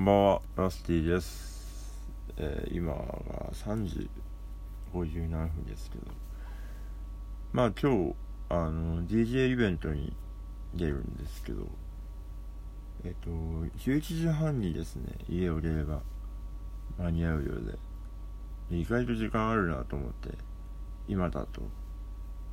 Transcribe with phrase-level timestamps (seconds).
[0.00, 2.00] こんばんは、ラスティです。
[2.38, 3.02] えー今が
[3.52, 4.08] 3時
[4.94, 6.04] 57分ですけど、
[7.52, 8.14] まあ今日、
[8.48, 10.16] あの、DJ イベントに
[10.74, 11.66] 出るんですけど、
[13.04, 16.00] えっ、と、11時半にですね、家を出れば
[16.96, 17.78] 間に合うよう
[18.70, 20.30] で、意外と時間あるなと思って、
[21.08, 21.60] 今だと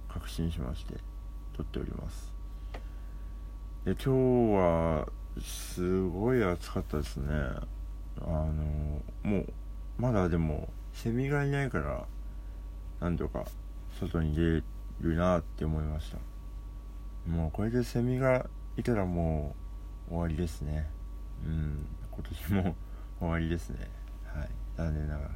[0.09, 0.95] 確信しまして、
[1.55, 2.33] 撮っております。
[3.85, 5.07] で今日は
[5.41, 7.27] すごい暑かったですね。
[8.21, 9.53] あのもう
[9.97, 12.05] まだでもセミがいないから
[12.99, 13.45] なんとか
[13.99, 14.63] 外に出
[15.01, 16.17] るなって思いました。
[17.29, 18.47] もうこれでセミが
[18.77, 19.55] いたらも
[20.09, 20.89] う終わりですね。
[21.45, 22.75] うん今年も
[23.19, 23.89] 終わりですね。
[24.25, 25.31] はい残念ながら。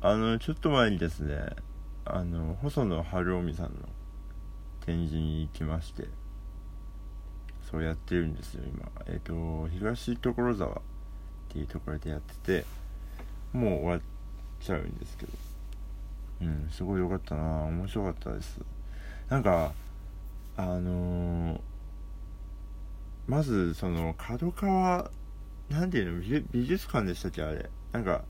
[0.00, 1.38] あのちょっと前にですね
[2.04, 3.88] あの細野晴臣さんの
[4.80, 6.08] 展示に行きまして。
[7.70, 8.90] そうやってるんですよ今。
[9.06, 10.74] えっ、と東所沢っ
[11.48, 12.66] ていうところでやってて
[13.52, 14.00] もう終わっ
[14.60, 15.32] ちゃうんですけど。
[16.40, 17.42] うんすごい良かったな。
[17.64, 18.60] 面白かったです。
[19.28, 19.72] なんか
[20.56, 21.60] あのー
[23.26, 25.10] まずその角川
[25.68, 27.68] なんていうの美美術館でしたっけあれ。
[27.92, 28.22] なんか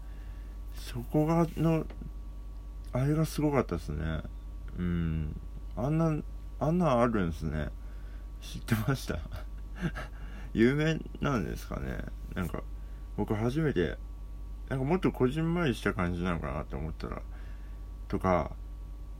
[0.74, 1.86] そこがの
[2.92, 4.22] あれがすごかったですね。
[4.78, 5.40] うん。
[5.76, 6.16] あんな
[6.58, 7.68] あんなあるんですね。
[8.40, 9.18] 知ってました？
[10.54, 11.98] 有名なんですかね？
[12.34, 12.62] なんか
[13.16, 13.98] 僕初めて
[14.68, 17.22] なんかもっとこじんまりした感じなのかなって思ったら
[18.08, 18.52] とか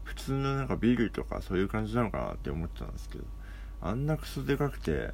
[0.05, 3.25] 普通のなんかビルとかそういう感じなのかなって思ってたんですけど
[3.81, 5.13] あんなクソでかくて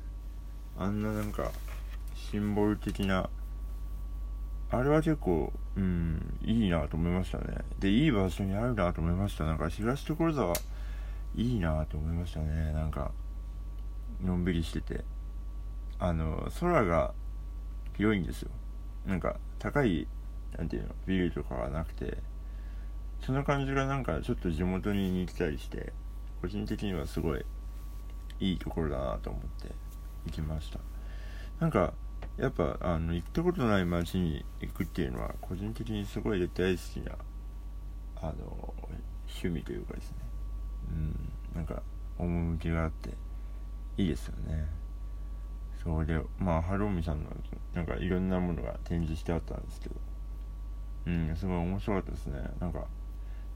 [0.78, 1.50] あんななんか
[2.14, 3.28] シンボル的な
[4.70, 7.58] あれは結構うんいいなと思いましたね。
[7.78, 9.44] でいい場所にあるなと思いました。
[9.44, 10.54] なんか東所沢
[11.36, 12.72] いいなと思いましたね。
[12.72, 13.10] なんか
[14.24, 15.04] のんびりしてて
[15.98, 17.14] あの空が
[17.96, 18.50] 広いんですよ。
[19.06, 20.08] なんか高い
[20.56, 22.18] なんていうのビルとかがなくて
[23.24, 25.92] その感じがなんかちょっと地元に似てたりして
[26.40, 27.44] 個人的にはすごい
[28.40, 29.74] いいところだなと思って
[30.26, 30.80] 行きました。
[31.60, 31.94] なんか
[32.36, 37.12] やっぱあの行ったことない街に行くっていうのは個人的にすごい大好きな
[38.16, 38.74] あの
[39.26, 40.16] 趣味というかですね。
[40.90, 41.82] うんなんか
[42.18, 43.23] 趣があって。
[43.96, 44.66] いいですよね。
[45.82, 47.30] そうでまあ晴臣さんの
[47.74, 49.94] なんかいろんなものが展示してあったんですけど。
[51.06, 52.40] うんすごい面白かったですね。
[52.60, 52.86] なんか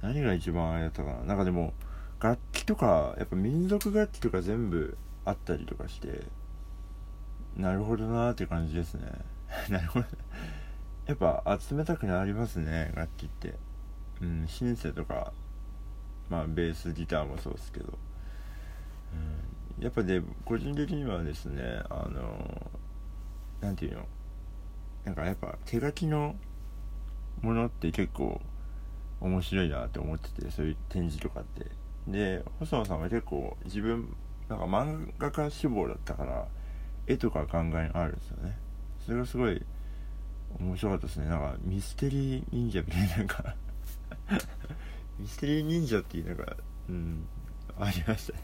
[0.02, 1.24] 何が一番あれだったかな。
[1.24, 1.72] なんかでも
[2.20, 6.24] 楽器とかやっぱ民族楽器とか全部あったりとかして
[7.56, 9.06] なるほどなーって感じですね。
[9.70, 10.06] なるほど。
[11.06, 13.54] やっぱ集めたくなりますね楽器って。
[14.20, 15.32] うんシンセとか
[16.28, 17.98] まあベースギターもそうですけど、
[19.12, 19.47] うん、
[19.80, 22.70] やっぱね個人的にはですねあの
[23.60, 24.06] なんていうの
[25.04, 26.36] なんかやっぱ手書きの
[27.42, 28.40] ものって結構
[29.20, 31.66] 面白いなって思っててそういう展示とかって。
[32.06, 34.16] で細野さんは結構自分
[34.48, 36.48] なんか漫画家志望だったから
[37.06, 38.58] 絵とか考えがあるんですよね。
[39.04, 39.62] それがすごい
[40.58, 41.26] 面白かったですね。
[41.26, 43.54] なんかミステリー忍者みたいななんか
[45.18, 46.56] ミステリー忍者っていうなんか
[46.88, 47.26] うん
[47.78, 48.40] ありましたね。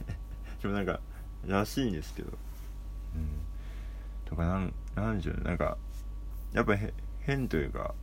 [0.60, 1.00] でもなんか
[1.46, 2.28] らしいんですけど。
[3.14, 3.28] うん。
[4.24, 5.42] とかなんなんでしょうね。
[5.44, 5.76] なんか
[6.52, 7.94] やっぱへ変というか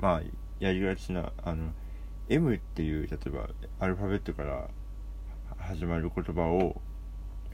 [0.00, 0.22] まあ
[0.58, 1.72] やりがちなあの
[2.28, 3.48] M っていう例えば
[3.80, 4.68] アルファベットから
[5.58, 6.80] 始まる言葉を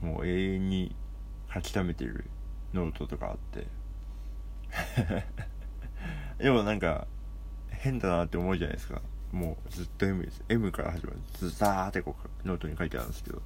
[0.01, 0.95] もう永遠に
[1.53, 2.25] 書き溜めてる
[2.73, 3.67] ノートとかあって。
[6.39, 7.07] でもなんか
[7.71, 9.03] 変だなって思うじゃないですか。
[9.33, 10.43] もうずっと M です。
[10.49, 11.19] M から始まる。
[11.35, 13.43] ずザーってこうノートに書いてあるんですけど。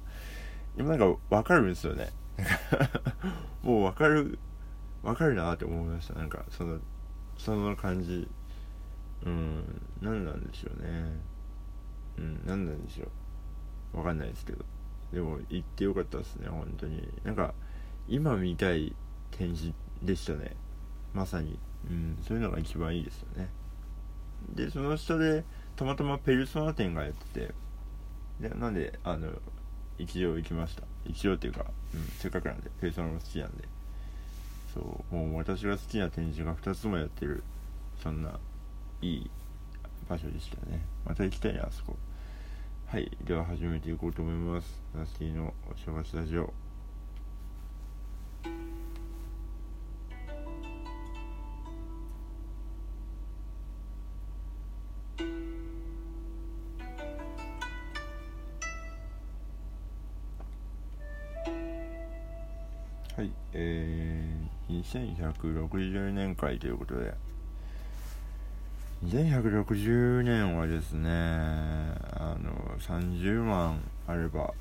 [0.75, 2.11] でもなんか分かるんですよね。
[3.63, 4.39] もう分かる
[5.03, 6.15] 分かるなって思いました。
[6.15, 6.79] なんかその
[7.37, 8.27] その感じ。
[9.25, 9.63] うん
[10.01, 11.19] 何なんでしょうね。
[12.17, 13.05] うん何なんでしょ
[13.93, 13.97] う。
[13.97, 14.65] 分かんないですけど。
[15.13, 17.07] でも行ってよかったですね本当に。
[17.23, 17.53] なんか
[18.07, 18.95] 今見たい
[19.31, 20.55] 展示でしたね。
[21.13, 21.57] まさに、
[21.89, 23.49] うん、そういうのが一番いいですよね。
[24.53, 25.43] でその下で
[25.75, 27.53] たまたまペルソナ展がやってて。
[28.39, 29.29] でなんであの
[29.97, 30.83] 一応行きました。
[31.05, 33.63] 一応っていうか、うん、せっかくなんでペーソナも好きなんで。
[34.73, 37.43] そうもう私が好きな展示が2つもやってる。
[38.01, 38.39] そんな
[39.01, 39.31] いい
[40.09, 40.85] 場所でしたね。
[41.05, 41.95] また行きたいなあそこ。
[42.87, 44.81] はいでは始めていこうと思います。
[44.95, 46.64] ナスティのお正月ラジオ。
[63.15, 67.13] はいえー2160年会ということで。
[69.05, 74.53] 2160年はですねあの30万あれば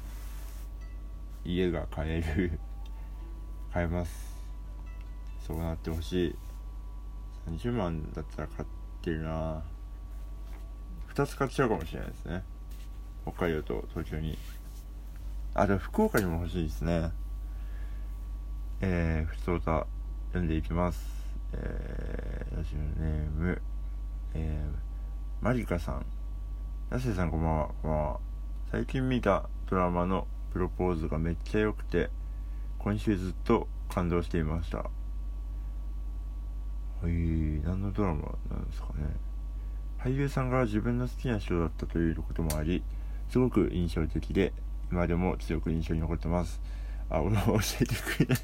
[1.45, 2.61] 家が買える
[3.73, 4.37] 買えます。
[5.45, 6.37] そうなってほしい。
[7.49, 8.69] 30万だったら買っ
[9.03, 9.65] てるな。
[11.09, 12.45] 2つ買っちゃうかもしれないですね。
[13.27, 14.39] 北海道と東京に。
[15.55, 17.11] あと福岡にも欲しいですね。
[18.81, 19.87] えー、ふつおた
[20.29, 21.01] 読んでいきます。
[21.53, 23.63] えー、ラジオネーム
[24.35, 26.07] えー、マリカさん。
[26.91, 28.21] ナセさんこんばんはこんばんは。
[28.73, 32.11] 最近見たドラマのプロポーズがめっちゃ良くて
[32.79, 34.79] 今週ずっと感動していました。
[34.79, 34.89] は
[37.05, 37.13] い
[37.65, 39.05] 何のドラマなんですかね。
[39.99, 42.83] 俳優さんが自分の好きな人だったということもあり
[43.29, 44.53] すごく印象的で
[44.91, 46.61] 今でも強く印象に残ってます。
[47.11, 48.39] あ俺教えてくれない。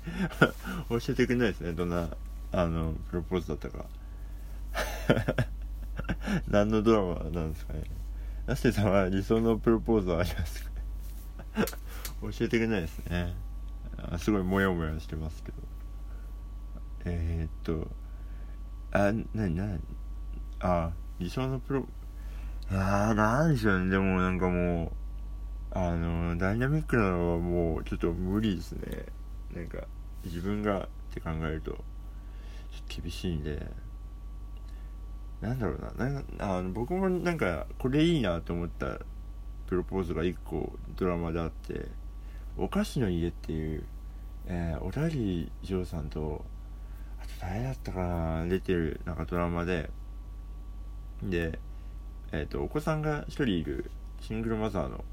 [1.01, 1.73] 教えてくれないですね。
[1.73, 2.09] どんな
[2.53, 3.85] あのプロポーズだったか。
[6.49, 7.85] 何のドラマなんですかね。
[8.47, 10.71] ナステさんは理想のプロポーズはありますか
[12.23, 13.35] 教えてくれないですね。
[13.99, 15.59] あすごいモヤモヤしてますけど。
[17.05, 17.89] えー、っと
[18.93, 19.81] あなになに。
[20.61, 21.87] あ理想のプロ
[22.71, 23.91] あーなんでしょうね。
[23.91, 24.93] でもなんかもう
[25.73, 29.07] あのダイナミックなのはもうちょっと無理ですね。
[29.55, 29.87] なんか
[30.25, 31.77] 自分がって考えると
[32.89, 33.67] 厳しいんで。
[35.41, 36.11] なんだろうな。
[36.11, 38.99] なあの僕もなんかこれいいなと思った
[39.67, 41.87] プロポーズが1個ドラマであって
[42.59, 43.85] 「お菓子の家」っていう、
[44.47, 46.45] えー、小田切丈さんと
[47.23, 49.91] あと誰だったかな出てるなんかドラマで。
[51.23, 51.59] で
[52.33, 53.91] えっ、ー、とお子さんが1人いる
[54.21, 55.05] シングルマザーの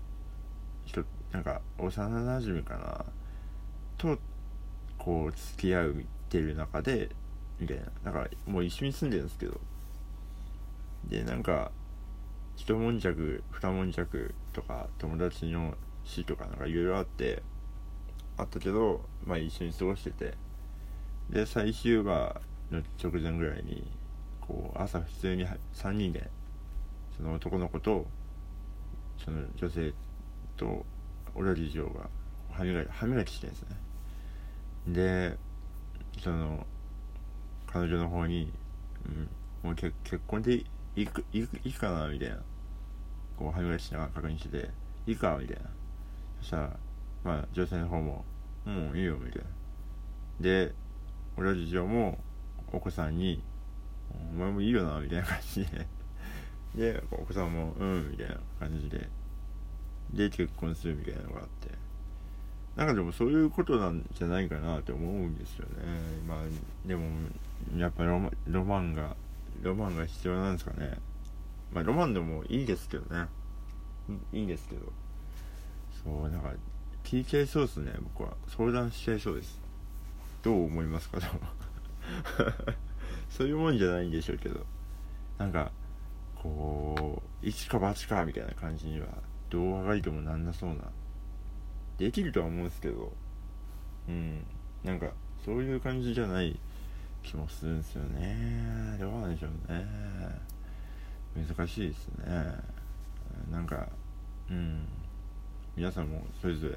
[0.87, 3.05] 人なんか幼なじみかな？
[3.97, 4.17] と
[4.97, 7.09] こう付き合うってる中で
[7.59, 7.83] みたいな。
[8.05, 9.59] だからもう一緒に住んでるんですけど。
[11.09, 11.71] でなんか
[12.55, 17.43] 一悶着二悶着とか友達の死とかなんかいろいろあって
[18.37, 20.33] あったけどまあ一緒に過ごしてて。
[21.29, 22.39] で最終話
[22.71, 23.85] の直前ぐらいに
[24.39, 26.29] こう朝普通に3人で
[27.17, 28.05] その男の子と
[29.17, 29.93] その女性
[30.57, 30.85] と
[31.35, 32.09] 俺理事長が
[32.51, 33.77] 歯磨き歯磨きしてるんですね。
[34.87, 35.37] で
[36.21, 36.65] その
[37.67, 38.51] 彼女の方に、
[39.05, 39.29] うん、
[39.69, 39.93] もう結
[40.25, 40.63] 婚で
[40.95, 42.37] いくいくいくかなみたいな。
[43.37, 44.69] こう歯磨きしながら確認してて
[45.05, 45.69] いいかみたいな。
[46.41, 46.71] そしたら
[47.23, 48.25] まあ女性の方も
[48.65, 49.47] もういいよみたいな。
[50.39, 50.73] で
[51.37, 52.17] 俺事情も
[52.73, 53.43] お子さんに
[54.33, 55.87] お前もいいよなみたいな感じで。
[56.75, 59.07] でお子さんもうんみたいな感じで。
[60.17, 61.69] で結婚するみたいなのがあって。
[62.75, 65.71] なんかでもそういうことなんじゃないかなって思うんですよね。
[66.27, 67.05] まあでも
[67.75, 69.15] やっぱロマロマンが
[69.61, 70.97] ロマンが必要なんですかね。
[71.73, 73.27] まあロマンでもいいですけどね。
[74.31, 74.81] いいんですけど。
[76.03, 76.51] そうなんか
[77.03, 77.93] 聞いちゃいそうですね。
[78.15, 78.35] 僕は。
[78.55, 79.59] 相談しちゃいそうです。
[80.43, 81.27] どう思いますかと。
[83.29, 84.65] そういうもんじゃないんでしょうけど。
[85.39, 85.71] なんか
[86.35, 89.07] こう一か八かみたいな感じには
[89.49, 90.75] どうあがいてもなんなそうな。
[91.97, 93.11] できるとは思うんですけど。
[94.07, 94.43] うん。
[94.83, 95.07] なんか
[95.43, 96.59] そういう感じじゃない
[97.23, 98.97] 気もするんですよね。
[98.99, 99.85] どうなんでしょうね。
[101.35, 102.25] 難しいですね。
[103.51, 103.87] なんか
[104.49, 104.85] うん。
[105.75, 106.75] 皆さんもそれぞれ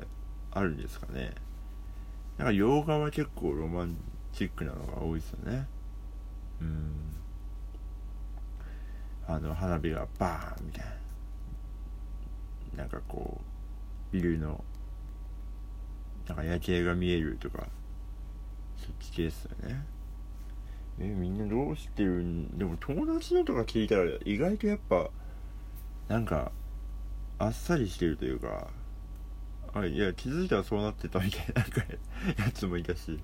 [0.50, 1.32] あるんですかね。
[2.36, 3.96] なんか洋画は結構ロマン
[4.32, 5.66] チックなのが多いですよね。
[6.60, 6.92] うん。
[9.26, 10.90] あの花火がバーンみたいな。
[12.76, 14.64] なんかこうビルの
[16.26, 17.66] なんか夜景が見えるとか
[18.76, 19.84] そっち系ですよね。
[21.00, 22.58] えみんなどうしてるん？
[22.58, 25.10] でも友達のとか聞いたら意外とやっぱ
[26.08, 26.52] なんか
[27.38, 28.68] あっさりしてるというか
[29.72, 33.18] あいや気づいたらそうなってたみたいななんかやつもいたし。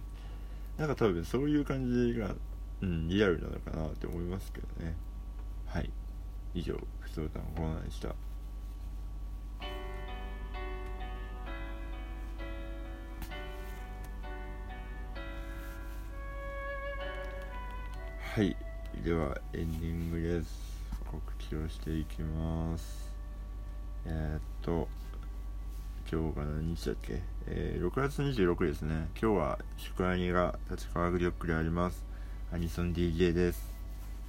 [0.79, 2.35] なんか多分そういう感じが
[2.83, 4.95] うんリアルなのかなって思いますけどね。
[5.65, 5.91] はい。
[6.53, 8.15] 以上ふつおたのコーナーでした。
[18.37, 18.55] はい。
[19.03, 20.61] ではエンディングです。
[21.11, 23.11] 告知をしていきます。
[24.05, 24.89] えー、っと
[26.13, 29.09] 今日が何日だっけ、えー、6月26日ですね。
[29.19, 32.05] 今日は宿アニが立川グリョックであります。
[32.53, 33.73] アニソン DJ です。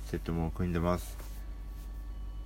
[0.05, 1.17] セットも組んでます。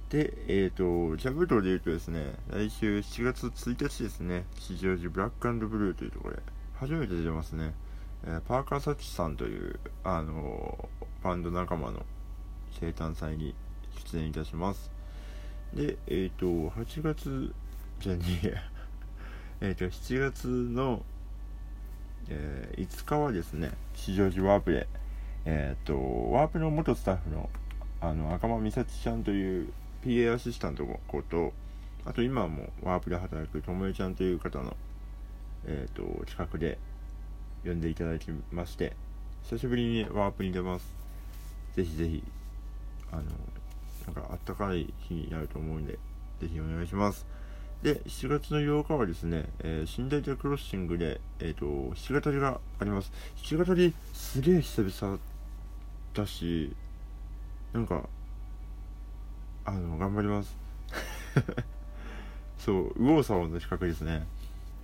[0.10, 6.42] で、えっ、ー、と、ジャブロで言うとですね、来週7月1日ですね、吉祥寺ブラックブルーというところで、
[6.80, 7.76] 初めて出ますね。
[8.24, 10.90] えー、パーカー・サチさんというあの
[11.24, 12.06] バンド仲間の
[12.80, 13.56] 生誕祭に
[14.12, 14.92] 出演いたします。
[15.74, 17.54] でえっ、ー、と8月
[18.00, 18.56] じゃねえ
[19.62, 21.04] えっと7月の、
[22.30, 24.88] えー、5日はですね市場寺ワープで
[25.46, 25.96] えっ、と
[26.32, 27.50] ワープの元スタッフの
[28.02, 29.74] あの赤間美咲ちゃんという
[30.04, 31.54] PA アシスタントの子と
[32.06, 34.76] あと今もワープで働くともえちゃんという方の、
[35.66, 36.80] えーと、近くで
[37.64, 38.96] 呼んでいただきまして
[39.44, 40.86] 久しぶりにワープに出ます。
[41.76, 42.24] ぜひぜひ
[43.12, 43.24] あの
[44.06, 45.94] なんかあったかい日になると思うんで
[46.40, 47.26] ぜひお願いします。
[47.84, 53.12] で7月の8日はですね、えー、寝台クロッシングで、えーと、と弾き語りがあります。
[53.50, 55.20] 弾き語りすげえ久々
[56.14, 56.76] だし
[57.74, 58.08] なんか
[59.66, 60.56] あの頑張ります。
[62.60, 64.28] そう右往左往の企画ですね。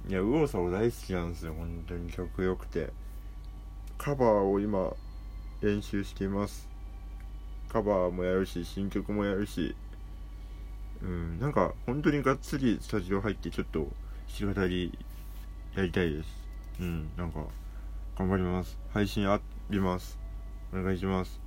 [0.07, 1.53] いや右往左往大好きなんですよ。
[1.53, 2.91] 本当に曲良くて。
[3.97, 4.93] カバーを今
[5.61, 6.69] 練習しています。
[7.67, 9.75] カバーもやるし新曲もやるし。
[11.01, 13.79] うんなんか本当にがっつりスタジオ入ってちょっと
[14.39, 14.97] 弾き語り
[15.75, 16.29] やりたいです。
[16.79, 17.43] うんなんか
[18.17, 18.79] 頑張ります。
[18.93, 20.17] 配信あります。
[20.73, 21.41] お願いします。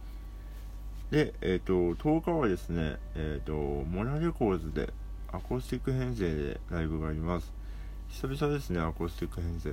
[1.10, 4.92] で、えっ、ー、と、10日はですね、えっ、ー、と、モナレコーズで
[5.32, 7.59] アコースティック編成でライブがあります。
[8.10, 9.72] 久々ですね、アコースティック編成。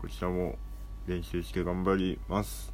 [0.00, 0.56] こちらも
[1.06, 2.72] 練習して頑張ります。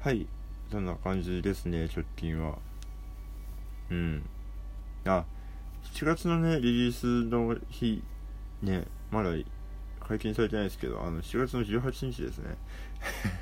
[0.00, 0.26] はい、
[0.72, 2.58] そんな感じですね、直近は。
[3.90, 4.28] うん。
[5.04, 5.24] あ、
[5.92, 8.02] 7月のね、リリースの日、
[8.62, 9.30] ね、まだ
[10.00, 12.56] 解禁されてないですけど、あの、7月の18日ですね。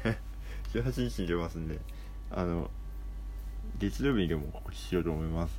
[0.74, 1.78] 18日に出ますんで、
[2.30, 2.70] あの、
[3.78, 5.58] 月曜日にでも告知しようと思います。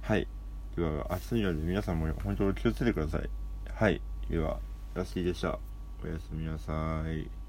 [0.00, 0.26] はい。
[0.76, 3.28] では、暑いので皆さんも本当に気をつけてください。
[3.80, 4.02] はい。
[4.28, 4.60] では、
[4.92, 5.58] ラッシーでした。
[6.04, 7.39] おやすみなさい。